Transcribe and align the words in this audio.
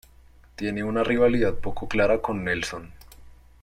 Tiene 0.55 0.83
una 0.83 1.03
rivalidad 1.03 1.53
poco 1.53 1.87
clara 1.87 2.23
con 2.23 2.43
Nelson. 2.43 2.91